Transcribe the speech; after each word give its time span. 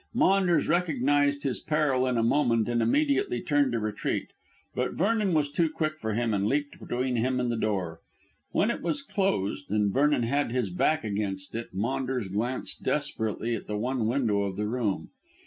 Maunders 0.15 0.67
recognised 0.67 1.43
his 1.43 1.59
peril 1.59 2.07
in 2.07 2.17
a 2.17 2.23
moment 2.23 2.67
and 2.67 2.81
immediately 2.81 3.39
turned 3.39 3.71
to 3.73 3.77
retreat. 3.79 4.29
But 4.73 4.93
Vernon 4.93 5.35
was 5.35 5.51
too 5.51 5.69
quick 5.69 5.99
for 5.99 6.15
him 6.15 6.33
and 6.33 6.47
leaped 6.47 6.79
between 6.79 7.17
him 7.17 7.39
and 7.39 7.51
the 7.51 7.55
door. 7.55 7.99
When 8.49 8.71
it 8.71 8.81
was 8.81 9.03
closed 9.03 9.69
and 9.69 9.93
Vernon 9.93 10.23
had 10.23 10.51
his 10.51 10.71
back 10.71 11.03
against 11.03 11.53
it 11.53 11.71
Maunders 11.75 12.29
glanced 12.29 12.81
desperately 12.81 13.53
at 13.53 13.67
the 13.67 13.77
one 13.77 14.07
window 14.07 14.41
of 14.41 14.55
the 14.57 14.65
room. 14.65 15.11